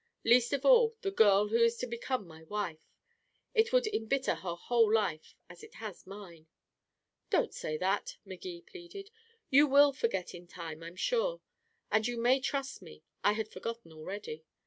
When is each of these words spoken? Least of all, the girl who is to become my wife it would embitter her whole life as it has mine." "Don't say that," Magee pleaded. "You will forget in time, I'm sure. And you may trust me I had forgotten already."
Least 0.23 0.51
of 0.51 0.65
all, 0.65 0.95
the 1.01 1.11
girl 1.11 1.49
who 1.49 1.57
is 1.57 1.77
to 1.77 1.85
become 1.85 2.25
my 2.25 2.41
wife 2.45 2.79
it 3.53 3.71
would 3.71 3.85
embitter 3.85 4.33
her 4.33 4.55
whole 4.55 4.91
life 4.91 5.35
as 5.47 5.61
it 5.63 5.75
has 5.75 6.07
mine." 6.07 6.47
"Don't 7.29 7.53
say 7.53 7.77
that," 7.77 8.17
Magee 8.25 8.63
pleaded. 8.63 9.11
"You 9.51 9.67
will 9.67 9.93
forget 9.93 10.33
in 10.33 10.47
time, 10.47 10.81
I'm 10.81 10.95
sure. 10.95 11.41
And 11.91 12.07
you 12.07 12.17
may 12.19 12.39
trust 12.39 12.81
me 12.81 13.03
I 13.23 13.33
had 13.33 13.47
forgotten 13.51 13.91
already." 13.91 14.43